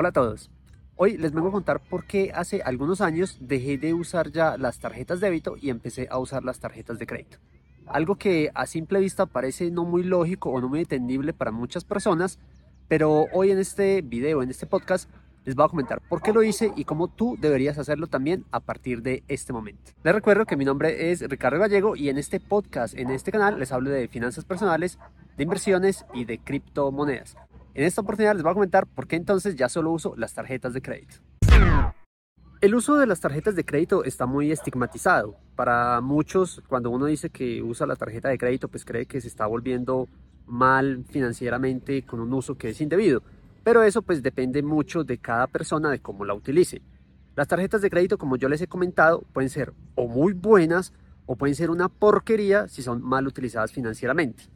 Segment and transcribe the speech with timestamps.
[0.00, 0.48] Hola a todos.
[0.94, 4.78] Hoy les vengo a contar por qué hace algunos años dejé de usar ya las
[4.78, 7.38] tarjetas de débito y empecé a usar las tarjetas de crédito.
[7.84, 11.82] Algo que a simple vista parece no muy lógico o no muy entendible para muchas
[11.82, 12.38] personas,
[12.86, 15.10] pero hoy en este video, en este podcast,
[15.44, 18.60] les voy a comentar por qué lo hice y cómo tú deberías hacerlo también a
[18.60, 19.90] partir de este momento.
[20.04, 23.58] Les recuerdo que mi nombre es Ricardo Gallego y en este podcast, en este canal,
[23.58, 24.96] les hablo de finanzas personales,
[25.36, 27.36] de inversiones y de criptomonedas.
[27.78, 30.74] En esta oportunidad les voy a comentar por qué entonces ya solo uso las tarjetas
[30.74, 31.14] de crédito.
[32.60, 35.36] El uso de las tarjetas de crédito está muy estigmatizado.
[35.54, 39.28] Para muchos, cuando uno dice que usa la tarjeta de crédito, pues cree que se
[39.28, 40.08] está volviendo
[40.44, 43.22] mal financieramente con un uso que es indebido.
[43.62, 46.82] Pero eso pues depende mucho de cada persona, de cómo la utilice.
[47.36, 50.92] Las tarjetas de crédito, como yo les he comentado, pueden ser o muy buenas
[51.26, 54.46] o pueden ser una porquería si son mal utilizadas financieramente.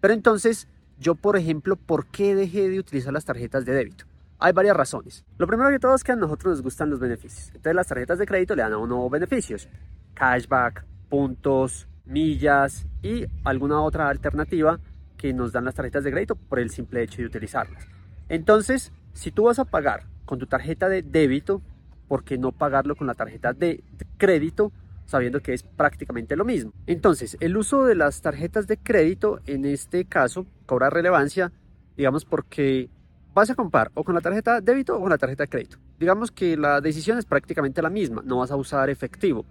[0.00, 0.66] Pero entonces,
[1.02, 4.04] yo, por ejemplo, ¿por qué dejé de utilizar las tarjetas de débito?
[4.38, 5.24] Hay varias razones.
[5.36, 7.48] Lo primero que todo es que a nosotros nos gustan los beneficios.
[7.48, 9.68] Entonces las tarjetas de crédito le dan a uno beneficios.
[10.14, 14.80] Cashback, puntos, millas y alguna otra alternativa
[15.16, 17.86] que nos dan las tarjetas de crédito por el simple hecho de utilizarlas.
[18.28, 21.62] Entonces, si tú vas a pagar con tu tarjeta de débito,
[22.08, 23.82] ¿por qué no pagarlo con la tarjeta de
[24.18, 24.72] crédito?
[25.12, 26.72] Sabiendo que es prácticamente lo mismo.
[26.86, 31.52] Entonces, el uso de las tarjetas de crédito en este caso cobra relevancia,
[31.96, 32.88] digamos, porque
[33.34, 35.78] vas a comprar o con la tarjeta débito o con la tarjeta de crédito.
[36.00, 39.44] Digamos que la decisión es prácticamente la misma, no vas a usar efectivo.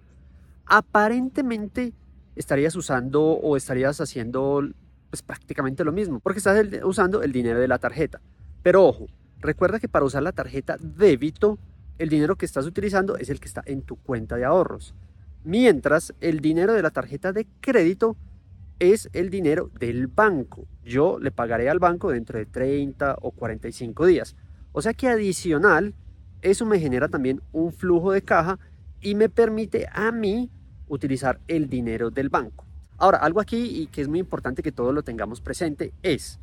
[0.65, 1.93] Aparentemente
[2.35, 4.63] estarías usando o estarías haciendo
[5.09, 8.19] pues prácticamente lo mismo, porque estás usando el dinero de la tarjeta.
[8.63, 9.07] Pero ojo,
[9.39, 11.59] recuerda que para usar la tarjeta débito,
[11.99, 14.95] el dinero que estás utilizando es el que está en tu cuenta de ahorros
[15.43, 18.15] mientras el dinero de la tarjeta de crédito
[18.79, 20.67] es el dinero del banco.
[20.83, 24.35] Yo le pagaré al banco dentro de 30 o 45 días.
[24.71, 25.93] O sea que adicional,
[26.41, 28.57] eso me genera también un flujo de caja
[28.99, 30.49] y me permite a mí
[30.87, 32.65] utilizar el dinero del banco.
[32.97, 36.39] Ahora, algo aquí y que es muy importante que todos lo tengamos presente es,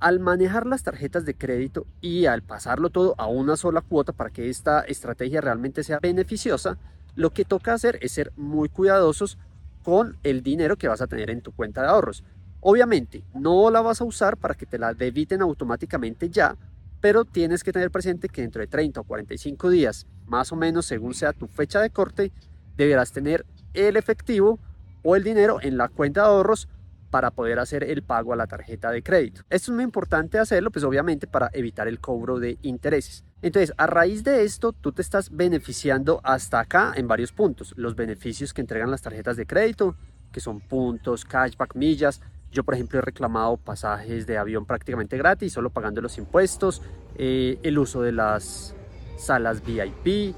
[0.00, 4.30] al manejar las tarjetas de crédito y al pasarlo todo a una sola cuota para
[4.30, 6.78] que esta estrategia realmente sea beneficiosa,
[7.14, 9.38] lo que toca hacer es ser muy cuidadosos
[9.82, 12.24] con el dinero que vas a tener en tu cuenta de ahorros.
[12.60, 16.56] Obviamente, no la vas a usar para que te la debiten automáticamente ya,
[17.00, 20.86] pero tienes que tener presente que dentro de 30 o 45 días, más o menos
[20.86, 22.32] según sea tu fecha de corte,
[22.76, 23.44] deberás tener
[23.74, 24.58] el efectivo
[25.02, 26.68] o el dinero en la cuenta de ahorros
[27.14, 29.42] para poder hacer el pago a la tarjeta de crédito.
[29.48, 33.24] Esto es muy importante hacerlo, pues obviamente para evitar el cobro de intereses.
[33.40, 37.72] Entonces, a raíz de esto, tú te estás beneficiando hasta acá en varios puntos.
[37.76, 39.94] Los beneficios que entregan las tarjetas de crédito,
[40.32, 42.20] que son puntos, cashback, millas.
[42.50, 46.82] Yo, por ejemplo, he reclamado pasajes de avión prácticamente gratis, solo pagando los impuestos,
[47.14, 48.74] eh, el uso de las
[49.18, 50.34] salas VIP,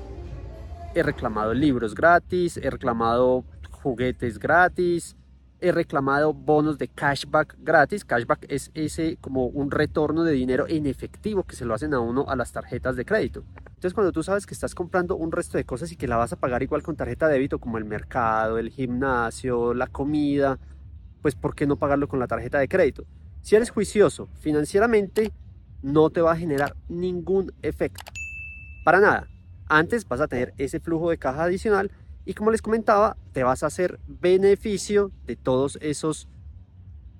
[0.94, 5.16] he reclamado libros gratis, he reclamado juguetes gratis,
[5.60, 8.04] he reclamado bonos de cashback gratis.
[8.04, 12.00] Cashback es ese como un retorno de dinero en efectivo que se lo hacen a
[12.00, 13.44] uno a las tarjetas de crédito.
[13.66, 16.32] Entonces cuando tú sabes que estás comprando un resto de cosas y que la vas
[16.32, 20.58] a pagar igual con tarjeta de débito como el mercado, el gimnasio, la comida,
[21.22, 23.04] pues ¿por qué no pagarlo con la tarjeta de crédito?
[23.42, 25.32] Si eres juicioso financieramente,
[25.82, 28.02] no te va a generar ningún efecto.
[28.84, 29.28] Para nada.
[29.68, 31.90] Antes vas a tener ese flujo de caja adicional
[32.24, 36.26] y como les comentaba, te vas a hacer beneficio de todos esos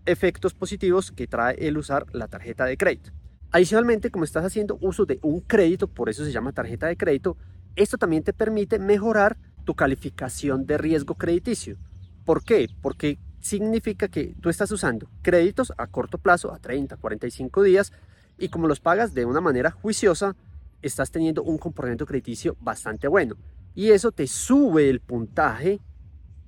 [0.06, 3.10] efectos positivos que trae el usar la tarjeta de crédito.
[3.50, 7.37] Adicionalmente, como estás haciendo uso de un crédito, por eso se llama tarjeta de crédito,
[7.75, 11.76] esto también te permite mejorar tu calificación de riesgo crediticio.
[12.25, 12.71] ¿Por qué?
[12.81, 17.93] Porque significa que tú estás usando créditos a corto plazo, a 30, 45 días,
[18.38, 20.34] y como los pagas de una manera juiciosa,
[20.81, 23.37] estás teniendo un comportamiento crediticio bastante bueno
[23.76, 25.81] y eso te sube el puntaje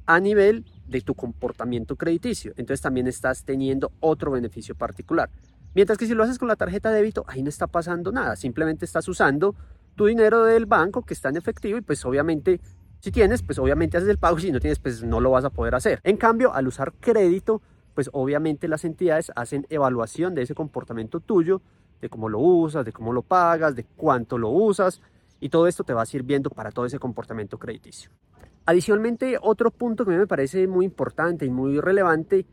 [0.08, 2.52] a nivel de tu comportamiento crediticio.
[2.56, 5.28] Entonces también estás teniendo otro beneficio particular.
[5.74, 8.34] Mientras que si lo haces con la tarjeta de débito, ahí no está pasando nada.
[8.34, 9.54] Simplemente estás usando
[9.96, 12.58] tu dinero del banco que está en efectivo y pues obviamente
[13.00, 14.38] si tienes, pues obviamente haces el pago.
[14.38, 16.00] Si no tienes, pues no lo vas a poder hacer.
[16.05, 17.60] En cambio, al usar crédito,
[17.94, 21.60] pues obviamente las entidades hacen evaluación de ese comportamiento tuyo,
[22.00, 25.02] de cómo lo usas, de cómo lo pagas, de cuánto lo usas
[25.38, 28.10] y todo esto te va sirviendo para todo ese comportamiento crediticio.
[28.69, 32.44] Adicionalmente, otro punto que a mí me parece muy importante y muy relevante,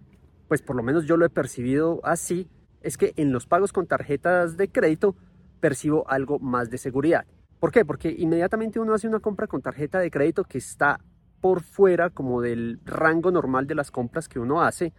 [0.47, 2.47] pues por lo menos yo lo he percibido así,
[2.79, 5.17] es que en los pagos con tarjetas de crédito
[5.59, 7.25] percibo algo más de seguridad.
[7.59, 7.83] ¿Por qué?
[7.83, 11.01] Porque inmediatamente uno hace una compra con tarjeta de crédito que está
[11.41, 14.93] por fuera como del rango normal de las compras que uno hace,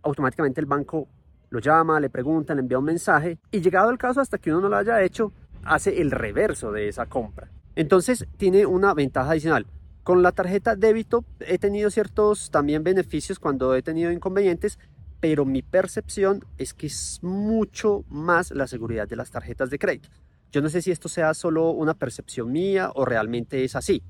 [0.00, 1.08] automáticamente el banco
[1.50, 4.62] lo llama, le pregunta, le envía un mensaje y llegado el caso hasta que uno
[4.62, 5.30] no lo haya hecho,
[5.62, 7.50] hace el reverso de esa compra.
[7.76, 9.66] Entonces tiene una ventaja adicional.
[10.04, 14.78] Con la tarjeta débito he tenido ciertos también beneficios cuando he tenido inconvenientes,
[15.18, 20.10] pero mi percepción es que es mucho más la seguridad de las tarjetas de crédito.
[20.52, 24.02] Yo no sé si esto sea solo una percepción mía o realmente es así.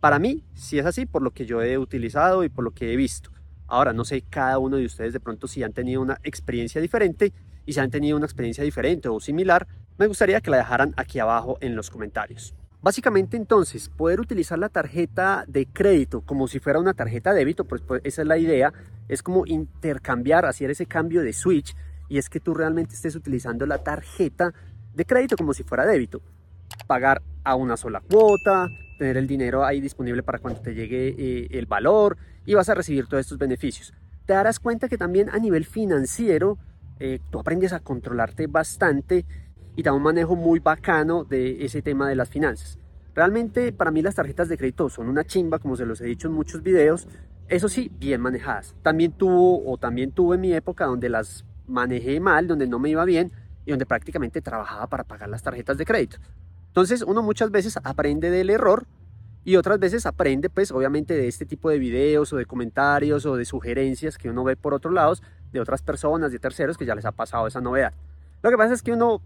[0.00, 2.90] Para mí, sí es así por lo que yo he utilizado y por lo que
[2.90, 3.30] he visto.
[3.66, 7.34] Ahora, no sé cada uno de ustedes de pronto si han tenido una experiencia diferente
[7.66, 9.68] y si han tenido una experiencia diferente o similar,
[9.98, 12.54] me gustaría que la dejaran aquí abajo en los comentarios.
[12.82, 17.64] Básicamente entonces, poder utilizar la tarjeta de crédito como si fuera una tarjeta de débito,
[17.64, 18.72] pues, pues esa es la idea,
[19.08, 21.76] es como intercambiar, hacer ese cambio de switch
[22.08, 24.52] y es que tú realmente estés utilizando la tarjeta
[24.94, 26.22] de crédito como si fuera débito.
[26.88, 28.68] Pagar a una sola cuota,
[28.98, 32.74] tener el dinero ahí disponible para cuando te llegue eh, el valor y vas a
[32.74, 33.94] recibir todos estos beneficios.
[34.26, 36.58] Te darás cuenta que también a nivel financiero
[36.98, 39.24] eh, tú aprendes a controlarte bastante
[39.76, 42.78] y da un manejo muy bacano de ese tema de las finanzas.
[43.14, 46.28] Realmente para mí las tarjetas de crédito son una chimba, como se los he dicho
[46.28, 47.06] en muchos videos,
[47.48, 48.74] eso sí, bien manejadas.
[48.82, 53.04] También tuvo o también tuve mi época donde las manejé mal, donde no me iba
[53.04, 53.32] bien
[53.66, 56.16] y donde prácticamente trabajaba para pagar las tarjetas de crédito.
[56.68, 58.86] Entonces uno muchas veces aprende del error
[59.44, 63.36] y otras veces aprende pues obviamente de este tipo de videos o de comentarios o
[63.36, 65.22] de sugerencias que uno ve por otros lados
[65.52, 67.92] de otras personas, de terceros que ya les ha pasado esa novedad.
[68.42, 69.20] Lo que pasa es que uno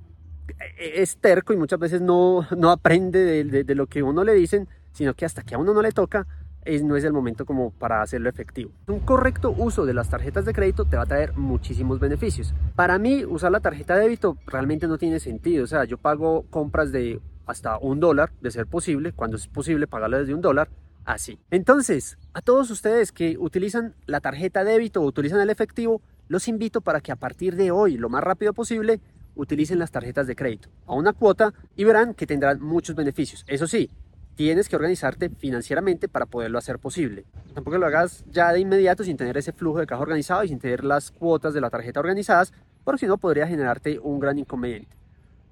[0.78, 5.14] es terco y muchas veces no, no aprende de, lo que uno le dicen, sino
[5.14, 6.26] que hasta que a uno no le toca,
[6.64, 8.72] es, no es el momento como para hacerlo efectivo.
[8.88, 12.54] Un correcto uso de las tarjetas de crédito te va a traer muchísimos beneficios.
[12.74, 15.64] Para mí, usar la tarjeta de débito realmente no tiene sentido.
[15.64, 19.86] O sea, yo pago compras de hasta un dólar, de ser posible, cuando es posible
[19.86, 20.68] pagarlo desde un dólar,
[21.04, 21.38] así.
[21.50, 26.48] Entonces, a todos ustedes que utilizan la tarjeta de débito o utilizan el efectivo, los
[26.48, 29.00] invito para que a partir de hoy, lo más rápido posible,
[29.36, 33.44] utilicen las tarjetas de crédito a una cuota y verán que tendrán muchos beneficios.
[33.46, 33.90] Eso sí,
[34.34, 37.24] tienes que organizarte financieramente para poderlo hacer posible.
[37.54, 40.58] Tampoco lo hagas ya de inmediato sin tener ese flujo de caja organizado y sin
[40.58, 42.52] tener las cuotas de la tarjeta organizadas,
[42.84, 44.96] porque si no podría generarte un gran inconveniente.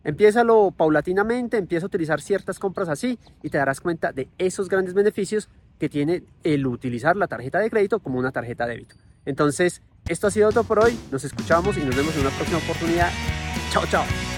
[0.04, 4.92] Empiézalo paulatinamente, empieza a utilizar ciertas compras así y te darás cuenta de esos grandes
[4.92, 5.48] beneficios
[5.78, 8.96] que tiene el utilizar la tarjeta de crédito como una tarjeta de débito.
[9.24, 10.98] Entonces, esto ha sido todo por hoy.
[11.10, 13.10] Nos escuchamos y nos vemos en una próxima oportunidad.
[13.74, 14.33] 挑战。